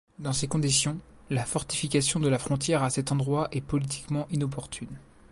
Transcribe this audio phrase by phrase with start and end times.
[0.17, 0.97] Dans ces conditions,
[1.29, 4.89] la fortification de la frontière à cet endroit est politiquement inopportune.